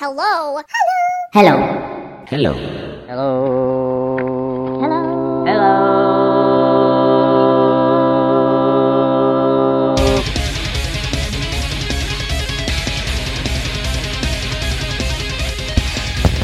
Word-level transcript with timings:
Hello. 0.00 0.62
Hello. 1.34 1.58
Hello. 2.30 2.30
Hello. 2.30 2.54
Hello. 3.08 3.58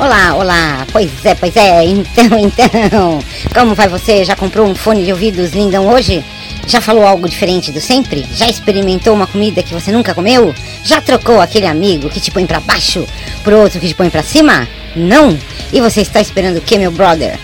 Olá, 0.00 0.34
olá. 0.34 0.84
Pois 0.90 1.24
é, 1.24 1.36
pois 1.36 1.54
é. 1.54 1.84
Então, 1.84 2.24
então. 2.36 3.20
Como 3.54 3.76
vai 3.76 3.86
você? 3.86 4.24
Já 4.24 4.34
comprou 4.34 4.66
um 4.66 4.74
fone 4.74 5.04
de 5.04 5.12
ouvidos 5.12 5.52
lindão 5.52 5.86
hoje? 5.86 6.24
Já 6.66 6.80
falou 6.80 7.06
algo 7.06 7.28
diferente 7.28 7.70
do 7.70 7.80
sempre? 7.80 8.26
Já 8.32 8.48
experimentou 8.48 9.14
uma 9.14 9.26
comida 9.28 9.62
que 9.62 9.74
você 9.74 9.92
nunca 9.92 10.12
comeu? 10.12 10.52
Já 10.82 11.00
trocou 11.00 11.40
aquele 11.40 11.66
amigo 11.66 12.10
que 12.10 12.20
te 12.20 12.30
põe 12.32 12.46
pra 12.46 12.58
baixo 12.58 13.06
por 13.44 13.52
outro 13.52 13.78
que 13.78 13.86
te 13.86 13.94
põe 13.94 14.10
pra 14.10 14.22
cima? 14.22 14.66
Não? 14.96 15.38
E 15.72 15.80
você 15.80 16.00
está 16.00 16.20
esperando 16.20 16.56
o 16.56 16.60
que, 16.62 16.78
meu 16.78 16.90
brother? 16.90 17.38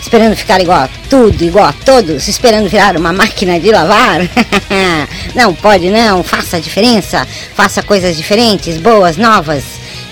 Esperando 0.00 0.36
ficar 0.36 0.60
igual 0.60 0.82
a 0.82 0.90
tudo, 1.08 1.42
igual 1.42 1.66
a 1.66 1.72
todos? 1.72 2.28
Esperando 2.28 2.68
virar 2.68 2.96
uma 2.96 3.12
máquina 3.12 3.58
de 3.58 3.70
lavar? 3.70 4.20
não 5.34 5.54
pode 5.54 5.90
não, 5.90 6.22
faça 6.22 6.58
a 6.58 6.60
diferença, 6.60 7.26
faça 7.54 7.82
coisas 7.82 8.16
diferentes, 8.16 8.76
boas, 8.76 9.16
novas. 9.16 9.64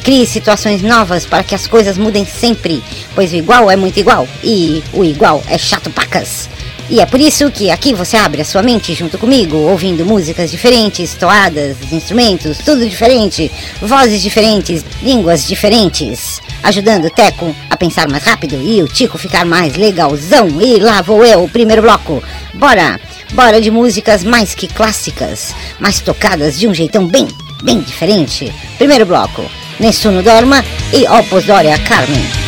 Crie 0.03 0.27
situações 0.27 0.83
novas 0.83 1.27
para 1.27 1.43
que 1.43 1.55
as 1.55 1.67
coisas 1.67 1.99
mudem 1.99 2.25
sempre, 2.25 2.83
pois 3.15 3.33
o 3.33 3.37
igual 3.37 3.71
é 3.71 3.77
muito 3.77 3.99
igual 3.99 4.27
e 4.43 4.83
o 4.93 5.05
igual 5.05 5.43
é 5.49 5.59
chato 5.59 5.91
pacas. 5.91 6.49
E 6.91 7.01
é 7.01 7.07
por 7.07 7.21
isso 7.21 7.51
que 7.51 7.71
aqui 7.71 7.93
você 7.93 8.17
abre 8.17 8.41
a 8.41 8.45
sua 8.45 8.63
mente 8.63 8.95
junto 8.95 9.19
comigo, 9.19 9.59
ouvindo 9.59 10.07
músicas 10.07 10.51
diferentes, 10.51 11.15
toadas, 11.15 11.77
instrumentos, 11.93 12.59
tudo 12.59 12.89
diferente, 12.89 13.53
vozes 13.83 14.23
diferentes, 14.23 14.83
línguas 15.03 15.47
diferentes, 15.47 16.41
ajudando 16.63 17.05
o 17.05 17.11
Teco 17.11 17.55
a 17.69 17.77
pensar 17.77 18.09
mais 18.09 18.25
rápido 18.25 18.55
e 18.63 18.83
o 18.83 18.89
Tico 18.89 19.19
ficar 19.19 19.45
mais 19.45 19.77
legalzão. 19.77 20.49
E 20.63 20.79
lá 20.79 21.03
vou 21.03 21.23
eu, 21.25 21.45
o 21.45 21.49
primeiro 21.49 21.83
bloco. 21.83 22.23
Bora! 22.55 22.99
Bora 23.35 23.61
de 23.61 23.71
músicas 23.71 24.25
mais 24.25 24.55
que 24.55 24.67
clássicas, 24.67 25.55
mas 25.79 26.01
tocadas 26.01 26.59
de 26.59 26.67
um 26.67 26.73
jeitão 26.73 27.07
bem, 27.07 27.29
bem 27.63 27.81
diferente. 27.81 28.51
Primeiro 28.79 29.05
bloco, 29.05 29.45
Nessuno 29.79 30.23
Dorma 30.23 30.65
e 30.91 31.07
Opus 31.07 31.45
Doria 31.45 31.79
Carmen. 31.81 32.48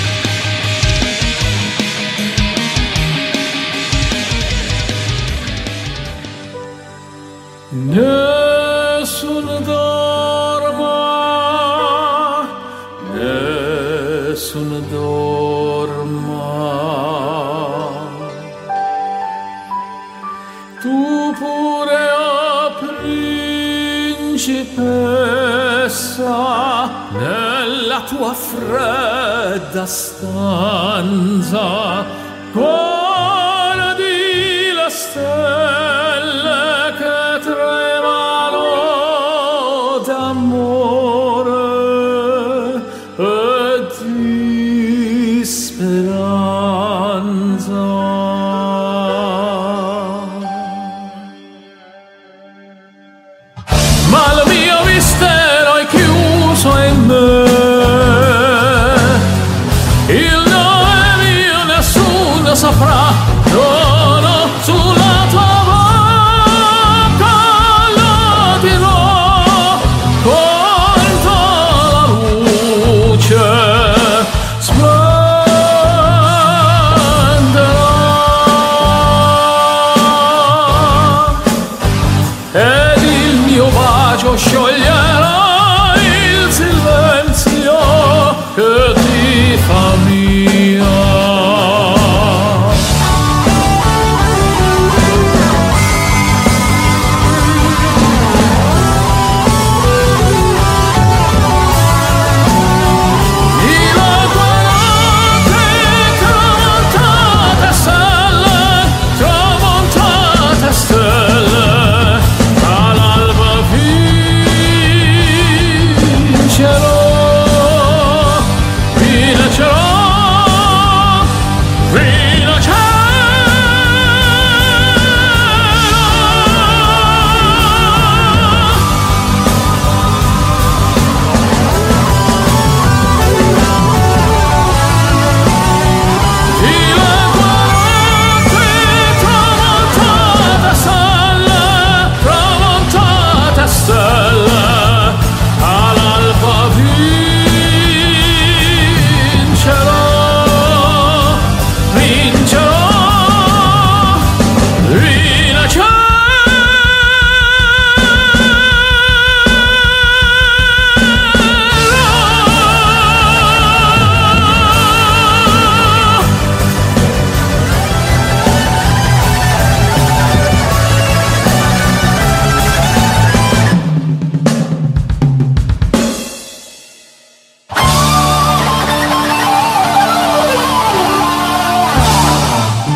Nessun 7.73 9.47
dorma, 9.65 10.99
nessun 13.15 14.71
dorma. 14.91 16.51
Tu 20.83 21.33
pure, 21.39 22.11
o 22.19 22.73
principessa, 24.27 24.59
nella 27.13 28.01
tua 28.01 28.35
fredda 28.35 29.87
stanza, 29.87 31.69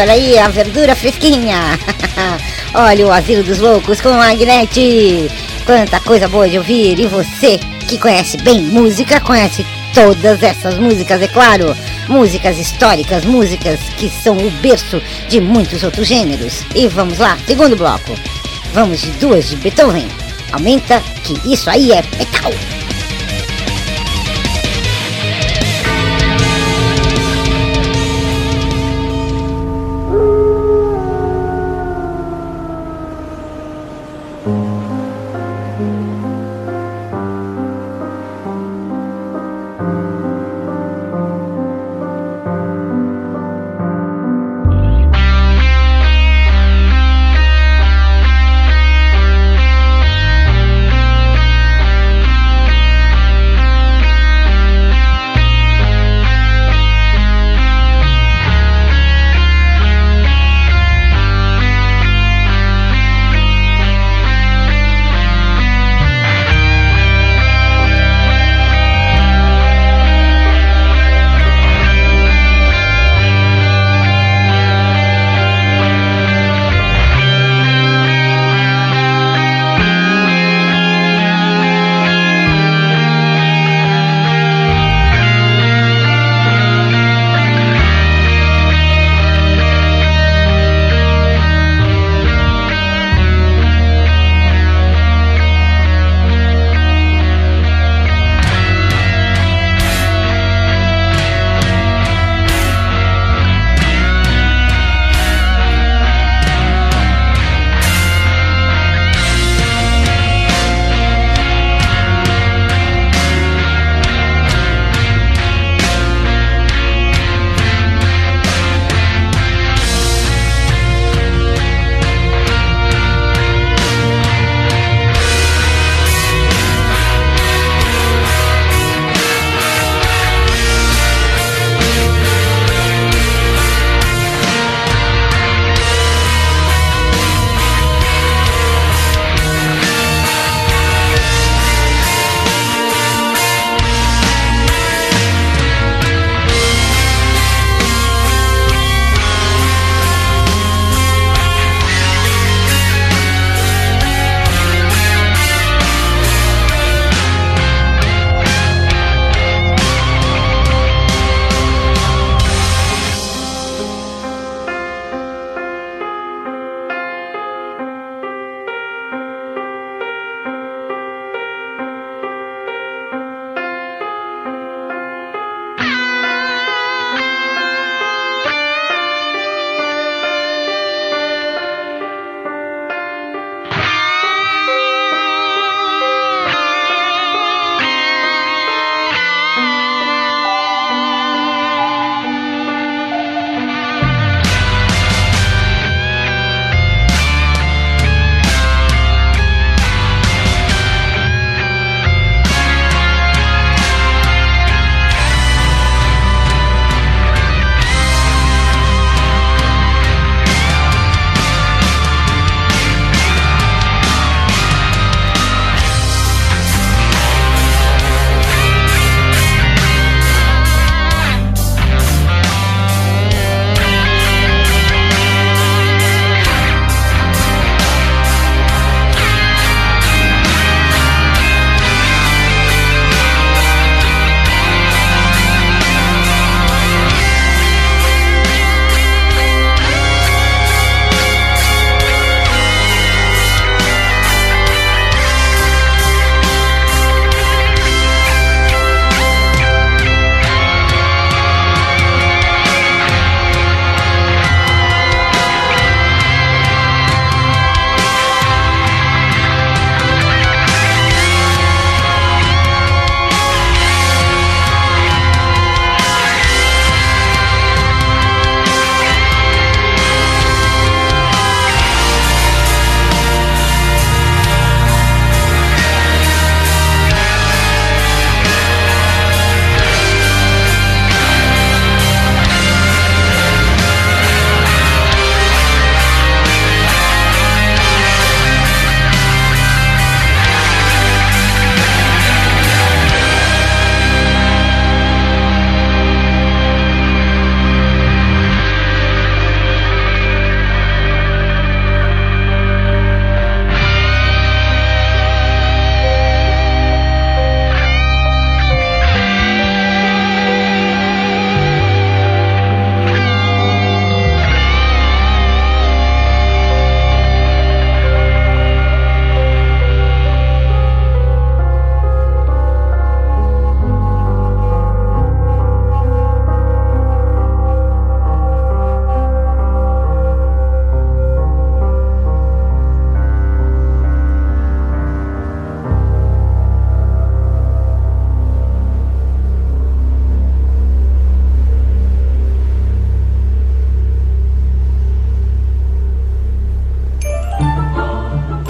Olha 0.00 0.12
aí, 0.12 0.38
a 0.38 0.48
verdura 0.48 0.94
fresquinha. 0.94 1.78
olha 2.74 3.06
o 3.06 3.12
Asilo 3.12 3.42
dos 3.42 3.58
Loucos 3.58 4.00
com 4.00 4.10
a 4.10 4.30
Agnete. 4.30 5.30
Quanta 5.64 5.98
coisa 6.00 6.28
boa 6.28 6.48
de 6.48 6.58
ouvir. 6.58 6.98
E 6.98 7.06
você 7.06 7.58
que 7.86 7.98
conhece 7.98 8.36
bem 8.38 8.62
música, 8.62 9.20
conhece 9.20 9.66
todas 9.94 10.42
essas 10.42 10.78
músicas, 10.78 11.20
é 11.22 11.28
claro. 11.28 11.76
Músicas 12.08 12.58
históricas, 12.58 13.24
músicas 13.24 13.80
que 13.96 14.08
são 14.08 14.36
o 14.36 14.50
berço 14.62 15.02
de 15.28 15.40
muitos 15.40 15.82
outros 15.82 16.06
gêneros. 16.06 16.62
E 16.74 16.86
vamos 16.86 17.18
lá, 17.18 17.36
segundo 17.46 17.76
bloco. 17.76 18.14
Vamos 18.72 19.00
de 19.00 19.10
duas 19.12 19.48
de 19.48 19.56
Beethoven. 19.56 20.06
Aumenta 20.52 21.02
que 21.24 21.52
isso 21.52 21.68
aí 21.68 21.92
é 21.92 22.02
metal. 22.16 22.77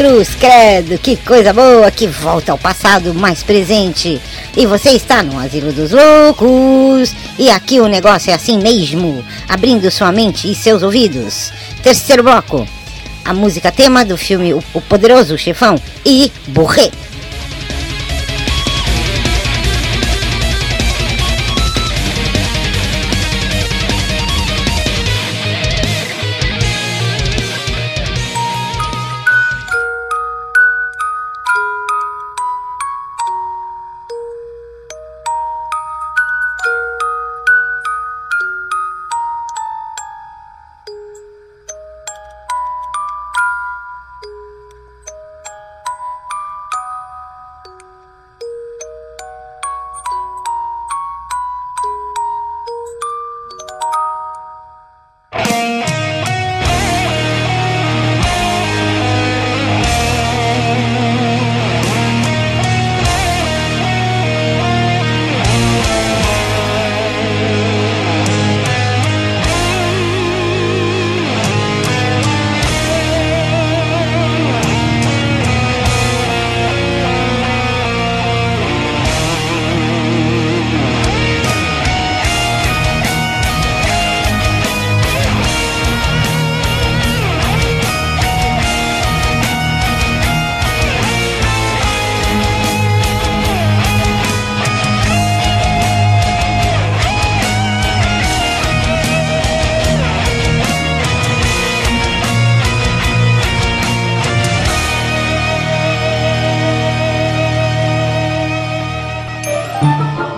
Cruz 0.00 0.34
Credo, 0.34 0.96
que 0.96 1.14
coisa 1.14 1.52
boa 1.52 1.90
que 1.90 2.06
volta 2.06 2.52
ao 2.52 2.56
passado 2.56 3.12
mais 3.12 3.42
presente. 3.42 4.18
E 4.56 4.64
você 4.64 4.92
está 4.92 5.22
no 5.22 5.38
Asilo 5.38 5.74
dos 5.74 5.90
Loucos. 5.90 7.14
E 7.38 7.50
aqui 7.50 7.80
o 7.80 7.86
negócio 7.86 8.30
é 8.30 8.34
assim 8.34 8.58
mesmo, 8.58 9.22
abrindo 9.46 9.90
sua 9.90 10.10
mente 10.10 10.50
e 10.50 10.54
seus 10.54 10.82
ouvidos. 10.82 11.52
Terceiro 11.82 12.22
bloco, 12.22 12.66
a 13.22 13.34
música 13.34 13.70
tema 13.70 14.02
do 14.02 14.16
filme 14.16 14.54
O 14.54 14.80
Poderoso 14.80 15.36
Chefão 15.36 15.78
e 16.02 16.32
Borré. 16.46 16.90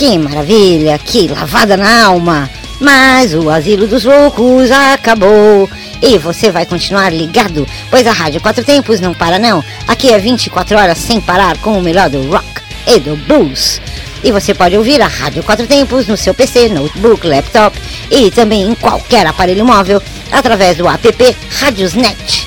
Que 0.00 0.16
maravilha, 0.16 0.98
que 0.98 1.28
lavada 1.28 1.76
na 1.76 2.06
alma! 2.06 2.48
Mas 2.80 3.34
o 3.34 3.50
Asilo 3.50 3.86
dos 3.86 4.02
Loucos 4.02 4.70
acabou. 4.70 5.68
E 6.00 6.16
você 6.16 6.50
vai 6.50 6.64
continuar 6.64 7.12
ligado, 7.12 7.68
pois 7.90 8.06
a 8.06 8.12
Rádio 8.12 8.40
Quatro 8.40 8.64
Tempos 8.64 8.98
não 8.98 9.12
para 9.12 9.38
não. 9.38 9.62
Aqui 9.86 10.10
é 10.10 10.18
24 10.18 10.78
horas 10.78 10.96
sem 10.96 11.20
parar 11.20 11.58
com 11.58 11.78
o 11.78 11.82
melhor 11.82 12.08
do 12.08 12.30
rock 12.30 12.46
e 12.86 12.98
do 12.98 13.14
blues. 13.14 13.78
E 14.24 14.32
você 14.32 14.54
pode 14.54 14.74
ouvir 14.74 15.02
a 15.02 15.06
Rádio 15.06 15.42
Quatro 15.42 15.66
Tempos 15.66 16.06
no 16.06 16.16
seu 16.16 16.32
PC, 16.32 16.70
notebook, 16.70 17.26
laptop 17.26 17.78
e 18.10 18.30
também 18.30 18.62
em 18.62 18.74
qualquer 18.74 19.26
aparelho 19.26 19.66
móvel 19.66 20.02
através 20.32 20.78
do 20.78 20.88
app 20.88 21.36
Radiosnet. 21.60 22.39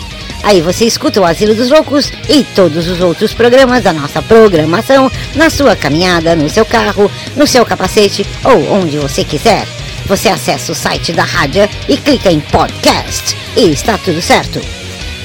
Aí 0.43 0.61
você 0.61 0.85
escuta 0.85 1.19
o 1.21 1.25
Asilo 1.25 1.55
dos 1.55 1.69
Loucos 1.69 2.11
e 2.27 2.43
todos 2.43 2.87
os 2.87 2.99
outros 2.99 3.33
programas 3.33 3.83
da 3.83 3.93
nossa 3.93 4.21
programação 4.21 5.09
na 5.35 5.49
sua 5.49 5.75
caminhada, 5.75 6.35
no 6.35 6.49
seu 6.49 6.65
carro, 6.65 7.09
no 7.35 7.47
seu 7.47 7.65
capacete 7.65 8.25
ou 8.43 8.71
onde 8.73 8.97
você 8.97 9.23
quiser. 9.23 9.65
Você 10.05 10.27
acessa 10.27 10.73
o 10.73 10.75
site 10.75 11.13
da 11.13 11.23
rádio 11.23 11.67
e 11.87 11.95
clica 11.97 12.29
em 12.29 12.41
podcast 12.41 13.37
e 13.55 13.71
está 13.71 13.97
tudo 13.97 14.21
certo. 14.21 14.59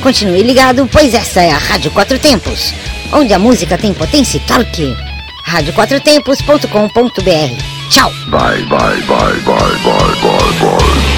Continue 0.01 0.43
ligado, 0.43 0.89
pois 0.91 1.13
essa 1.13 1.43
é 1.43 1.51
a 1.51 1.59
Rádio 1.59 1.91
Quatro 1.91 2.19
Tempos, 2.19 2.73
onde 3.13 3.35
a 3.35 3.39
música 3.39 3.77
tem 3.77 3.93
potência 3.93 4.37
e 4.37 4.41
torque. 4.41 4.97
radioquatrotempos.com.br. 5.43 7.91
Tchau! 7.91 8.13
Bye, 8.29 8.63
bye, 8.67 9.01
bye, 9.03 9.41
bye, 9.41 9.77
bye, 9.83 10.15
bye, 10.23 10.53
bye. 10.61 11.18